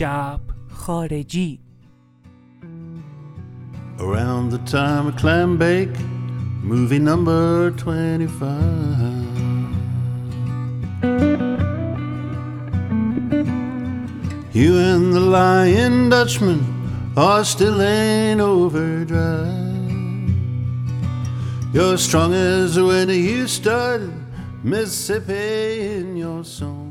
[0.00, 1.60] شب خارجی
[3.98, 5.98] Around the time of clam bake,
[6.62, 8.96] movie number 25.
[14.52, 16.60] You and the Lion Dutchman
[17.16, 19.56] are still in overdrive.
[21.72, 24.12] You're strong as when you started
[24.62, 26.89] Mississippi in your song.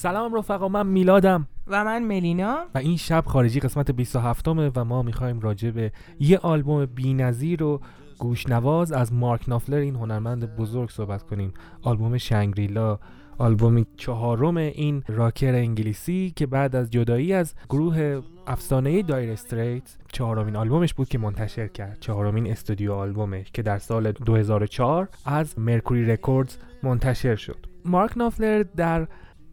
[0.00, 1.46] سلام رفقا من میلادم.
[1.66, 2.58] و من ملینا.
[2.74, 7.62] و این شب خارجی قسمت 27 اُمه و ما می‌خوایم راجع به یه آلبوم بی‌نظیر
[7.62, 7.80] و
[8.18, 11.52] گوشنواز از مارک نافلر این هنرمند بزرگ صحبت کنیم.
[11.82, 12.98] آلبوم شنگریلا
[13.38, 20.56] آلبوم چهارم این rocker انگلیسی که بعد از جدایی از گروه افسانه‌ای Dire Straits چهارمین
[20.56, 21.96] آلبومش بود که منتشر کرد.
[22.00, 27.66] چهارمین studio album ش که در سال 2004 از Mercury Records منتشر شد.
[27.84, 29.06] مارک نافلر در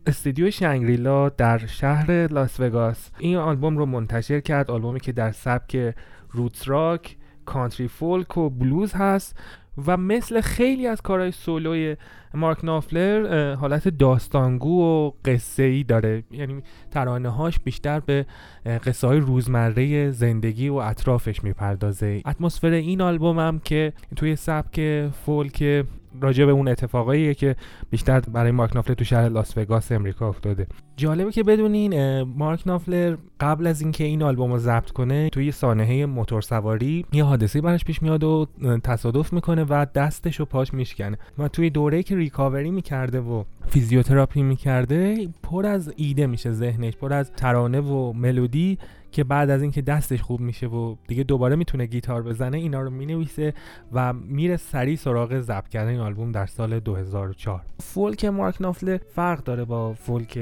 [0.07, 3.11] استودیو شنگریلا در شهر لاس وگاس.
[3.19, 5.95] این آلبوم رو منتشر کرد آلبومی که در سبک
[6.31, 9.39] روتس راک کانتری فولک و بلوز هست
[9.87, 11.95] و مثل خیلی از کارهای سولوی
[12.33, 16.23] مارک نافلر حالت داستانگو و قصه ای داره.
[16.31, 18.25] یعنی ترانه هاش بیشتر به
[18.65, 22.21] قصه های روزمره زندگی و اطرافش می‌پردازه.
[22.25, 25.85] اتمسفر این آلبوم هم که توی سبک فولک
[26.21, 27.55] راجع به اون اتفاقاییه که
[27.89, 30.67] بیشتر برای مارک نافلر تو شهر لاس وگاس امریکا افتاده.
[30.97, 36.05] جالبه که بدونین مارک نافلر قبل از اینکه این آلبوم رو ضبط کنه توی سانحه
[36.05, 38.47] موتور سواری یه حادثه براش پیش میاد و
[38.83, 41.17] تصادف می‌کنه و دستش و پاش میشکنه.
[41.37, 47.13] و توی دوره که ریکاوری می‌کرده و فیزیوتراپی می‌کرده پر از ایده میشه ذهنش پر
[47.13, 48.77] از ترانه و ملودی
[49.11, 52.89] که بعد از اینکه دستش خوب میشه و دیگه دوباره می‌تونه گیتار بزنه اینا رو
[52.89, 53.53] می‌نویسه
[53.93, 59.43] و میره سریع سراغ ضبط کردن این آلبوم در سال 2004 فولک مارک نافلر فرق
[59.43, 60.39] داره با folk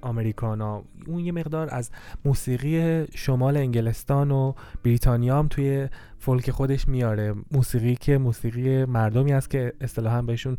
[0.00, 0.82] Americana.
[1.06, 1.90] اون یه مقدار از
[2.24, 4.52] موسیقی شمال انگلستان و
[4.84, 7.34] بریتانیا هم توی فولک خودش میاره.
[7.50, 10.56] موسیقی که موسیقی مردمی است که اصطلاحا بهشون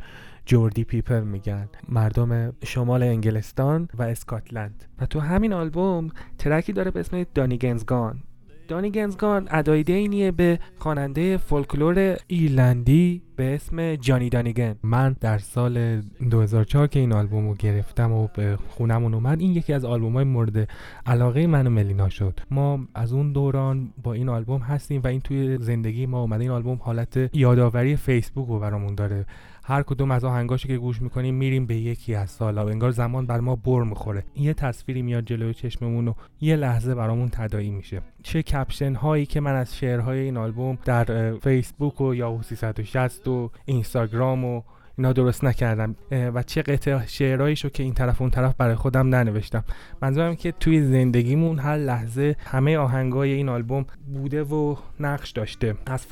[0.49, 1.69] Geordie people میگن.
[1.89, 4.83] مردم شمال انگلستان و اسکاتلند.
[4.99, 8.23] و تو همین آلبوم track ی داره به اسم Donegan's Gone.
[8.67, 14.75] دانی گنزگان ادای دینیه به خواننده فولکلور ایرلندی به اسم جانی دانیگن.
[14.83, 16.01] من در سال
[16.31, 20.23] 2004 که این آلبوم رو گرفتم و به خونمون اومد این یکی از آلبوم های
[20.23, 20.69] مورد
[21.05, 22.39] علاقه من و ملینا شد.
[22.51, 26.41] ما از اون دوران با این آلبوم هستیم و این توی زندگی ما اومده.
[26.41, 29.25] این آلبوم حالت یادآوری فیسبوک رو برامون داره.
[29.69, 32.65] هر کدوم از آهنگاشو که گوش می‌کنیم میریم به یکی از سالا.
[32.65, 34.23] و انگار زمان بر ما بر می‌خوره.
[34.35, 38.01] یه تصویری میاد جلوی چشممون و یه لحظه برامون تداعی میشه.
[38.23, 43.51] چه کپشن هایی که من از شعرهای این آلبوم در فیسبوک و یاهو 360 و
[43.65, 44.61] اینستاگرام و
[44.99, 49.63] اینا درست نکردم و چه قطع شعرهایشو که این طرف اون طرف برای خودم ننوشتم.
[50.01, 55.75] منظورم که توی زندگیمون هر لحظه همه آهنگای این آلبوم بوده و نقش داشته.
[55.85, 56.11] از 5:15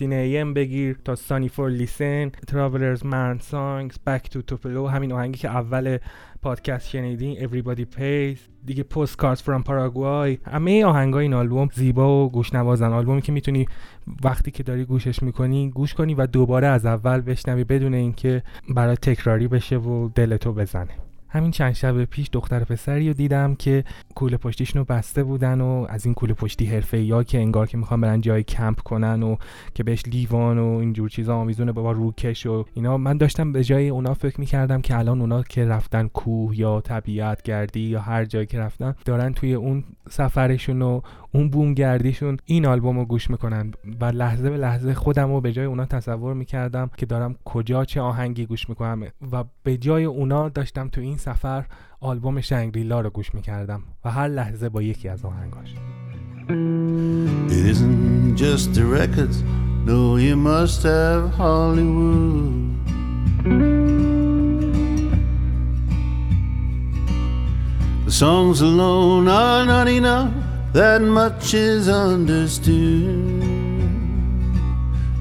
[0.00, 5.48] AM بگیر تا Sunny for Listen Travelers Man Songs Back to Tupelo همین آهنگی که
[5.48, 5.98] اول
[6.42, 10.48] پادکست شنیدین Everybody Pays دیگه Postcards from Paraguay.
[10.50, 13.66] همه آهنگای این آلبوم زیبا و گوشنوازن آلبومی که می‌تونی
[14.24, 18.96] وقتی که داری گوشش می‌کنی گوش کنی و دوباره از اول بشنوی بدون اینکه برای
[18.96, 21.07] تکراری بشه و دلتو بزنه.
[21.28, 23.84] همین چند شب پیش دختر پسری رو دیدم که
[24.14, 27.78] کوله پشتیشون رو بسته بودن و از این کوله پشتی حرفه یا که انگار که
[27.78, 29.36] می‌خوان برن جای کمپ کنن و
[29.74, 32.96] که بهش لیوان و اینجور چیزا آمیزونه با روکش و اینا.
[32.96, 37.42] من داشتم به جای اونا فکر می‌کردم که الان اونا که رفتن کوه یا طبیعت
[37.42, 41.00] گردی یا هر جایی که رفتن دارن توی اون سفرشون و
[41.32, 43.72] اون گردیشون این آلبوم رو گوش می‌کنن.
[44.00, 48.00] و لحظه به لحظه خودم رو به جای اونا تصور می‌کردم که دارم کجا چه
[48.00, 49.02] آهنگی گوش می‌کنم.
[49.32, 51.64] و به جای اونا داشتم تو این سفر
[52.00, 53.82] آلبوم شنگریلا رو گوش می‌کردم.
[54.04, 55.74] و هر لحظه با یکی از آهنگاش.
[56.48, 57.78] It
[58.42, 59.38] just the records,
[59.86, 62.54] no, you must have Hollywood.
[68.06, 70.32] The songs alone are not enough,
[70.72, 73.48] that much is understood.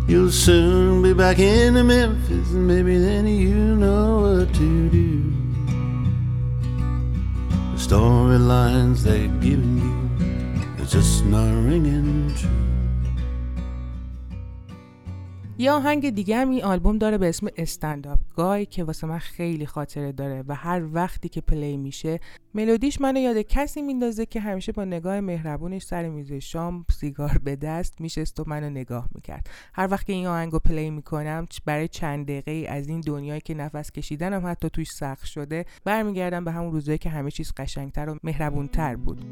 [0.08, 5.24] You'll soon be back in Memphis, and maybe then you know what to do.
[7.72, 12.67] The storylines they've given you are just not ringing true.
[15.60, 19.66] یه آهنگ دیگه هم این آلبوم داره به اسم استنداپ گای که واسه من خیلی
[19.66, 22.20] خاطره داره و هر وقتی که پلی میشه
[22.54, 27.56] ملودیش منو یاد کسی میندازه که همیشه با نگاه مهربونش سر میز شام سیگار به
[27.56, 29.50] دست میشست و منو نگاه می‌کرد.
[29.74, 33.92] هر وقت که این آهنگو پلی می‌کنم برای چند دقیقه از این دنیایی که نفس
[33.92, 38.96] کشیدنم حتی توش سخت شده برمیگردم به همون روزایی که همه چیز قشنگتر و مهربونتر
[38.96, 39.26] بود.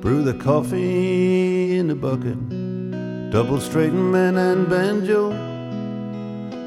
[0.00, 2.38] Brew the coffee in the bucket,
[3.30, 5.30] double straighten man and banjo.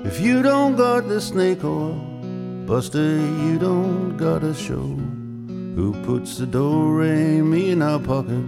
[0.07, 1.95] If you don't got the snake oil,
[2.67, 4.85] Buster, you don't got a show.
[5.75, 8.45] Who puts the do re mi in our pocket,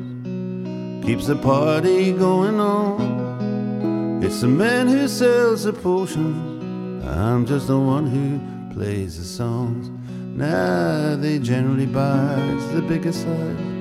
[1.04, 4.22] keeps the party going on.
[4.24, 7.04] It's the man who sells the potions.
[7.04, 8.40] I'm just the one who
[8.76, 9.90] plays the songs.
[10.38, 12.36] Now they generally buy
[12.72, 13.75] the bigger size.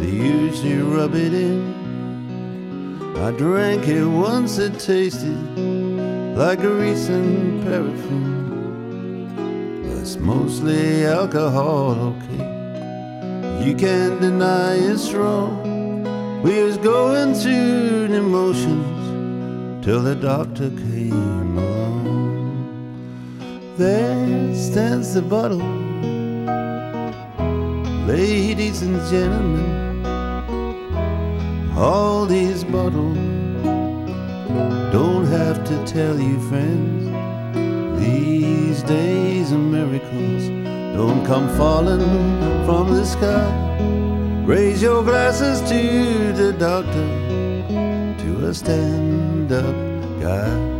[0.00, 1.86] They usually rub it in.
[3.16, 5.38] I drank it once, it tasted
[6.36, 9.32] like a recent paraffin.
[9.82, 13.64] But it's mostly alcohol, okay.
[13.64, 16.42] You can't deny it's wrong.
[16.42, 22.12] We was going through the motions till the doctor came along.
[23.78, 25.66] There stands the bottle,
[28.06, 29.85] ladies and gentlemen
[31.76, 33.18] all these bottles
[34.92, 37.04] don't have to tell you, friends.
[38.00, 40.48] These days of miracles
[40.96, 42.00] don't come falling
[42.64, 43.52] from the sky.
[44.46, 47.08] Raise your glasses to the doctor,
[48.22, 49.74] to a stand up
[50.20, 50.75] guy.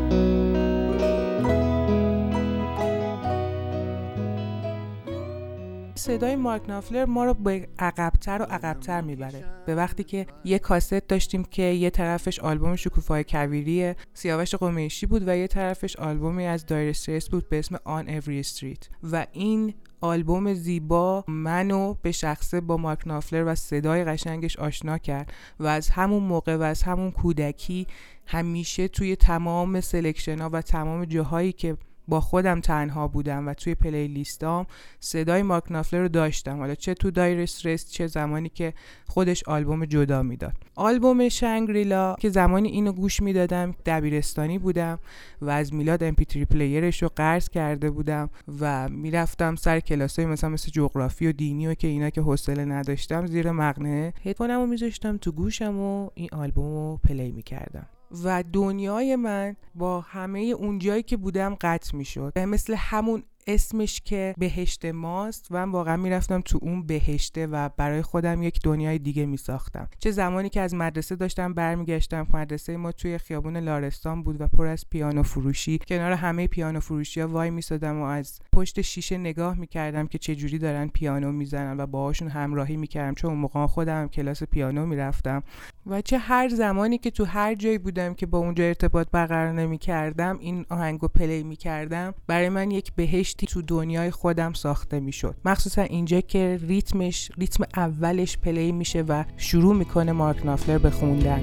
[6.07, 9.45] صدای مارک نافلر ما رو به عقبتر و عقبتر می‌بره.
[9.67, 15.29] به وقتی که یه کاست داشتیم که یه طرفش آلبوم شکوفای کویری سیاوش قمیشی بود
[15.29, 19.75] و یه طرفش آلبومی از Dire Straits بود به اسم On Every Street و این
[20.01, 25.91] آلبوم زیبا منو به شخصه با مارک نافلر و صدای قشنگش آشنا کرد و از
[25.91, 27.87] همون موقع و از همون کودکی
[28.27, 31.77] همیشه توی تمام selection ها و تمام جاهایی که
[32.09, 34.67] با خودم تنها بودم و توی playlist ام
[35.01, 36.59] صدای مارک نافلر رو داشتم.
[36.59, 38.75] حالا چه تو Dire Straits چه زمانی که
[39.07, 40.53] خودش آلبوم جدا می‌داد.
[40.75, 44.99] آلبوم شنگریلا که زمانی اینو گوش می‌دادم دبیرستانی بودم
[45.41, 48.31] و از میلاد MP3 player ش رو قرض کرده بودم
[48.61, 53.27] و می‌رفتم سر کلاسای مثلا مثل جغرافی و دینی و که اینا که حوصله نداشتم
[53.27, 57.87] زیر مقنعه هدفونم رو میذاشتم تو گوشم و این آلبوم رو play می‌کردم.
[58.25, 62.39] و دنیای من با همه اونجایی که بودم قطع می‌شد.
[62.39, 68.03] مثل همون اسمش که بهشت ماست و من واقعا می‌رفتم تو اون بهشته و برای
[68.03, 69.89] خودم یک دنیای دیگه میساختم.
[69.99, 74.67] چه زمانی که از مدرسه داشتم برمیگشتم مدرسه ما توی خیابون لارستان بود و پر
[74.67, 75.79] از پیانو فروشی.
[75.89, 80.35] کنار همه پیانو فروشی ها وای میسادم و از پشت شیشه نگاه می‌کردم که چه
[80.35, 83.15] جوری دارن پیانو می‌زنن و باهاشون همراهی می‌کردم.
[83.15, 85.43] چون اون موقع خودم کلاس پیانو می‌رفتم.
[85.87, 90.39] و چه هر زمانی که تو هر جایی بودم که با اونجا ارتباط برقرار نمی‌کردم
[90.41, 92.15] این آهنگو play می‌کردم.
[92.27, 92.93] برای من یک
[93.37, 95.35] بهشتی تو دنیای خودم ساخته می‌شد.
[95.45, 101.41] مخصوصا اینجا که ریتمش ریتم اولش play میشه و شروع می‌کنه مارک نافلر به خوندن.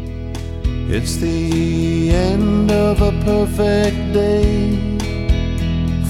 [0.89, 4.51] It's the end of a perfect day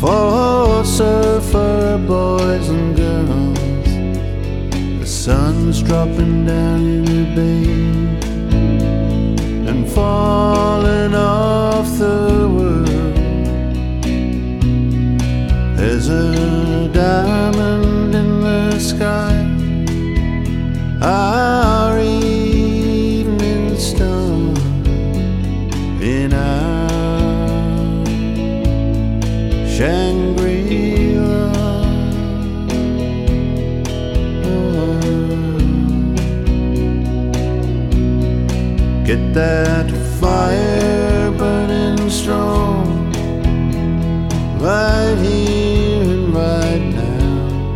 [0.01, 3.91] for surfer boys and girls.
[5.01, 7.92] The sun's dropping down in the bay.
[29.83, 31.51] Shangri-La.
[39.03, 43.11] Get that fire burning strong
[44.61, 47.75] right here and right now.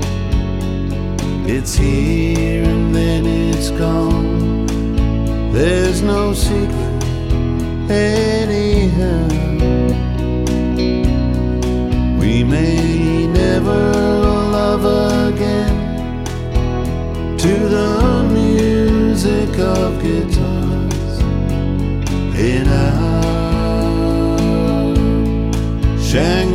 [1.45, 4.65] It's here and then it's gone.
[5.51, 7.03] There's no secret
[7.91, 9.36] anyhow.
[17.69, 21.19] the music of guitars
[22.37, 22.71] in I
[25.99, 26.46] shang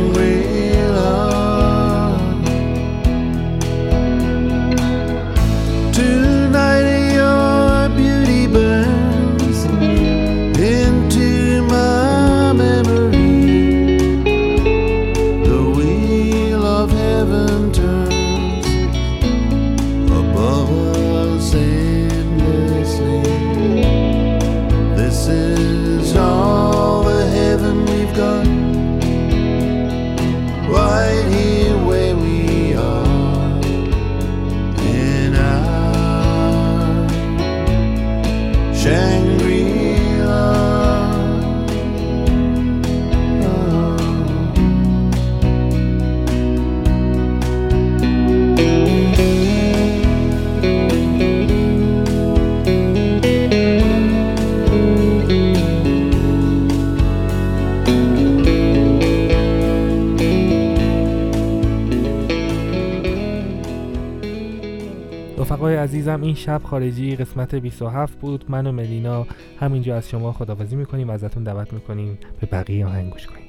[65.71, 68.45] عزیزم این شب خارجی قسمت 27 بود.
[68.47, 69.27] من و ملینا
[69.59, 72.17] همینجا از شما خداحافظی می‌کنیم و ازتون دعوت می‌کنیم.
[72.41, 73.42] به بقیه آهنگ کنیم.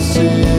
[0.00, 0.57] see.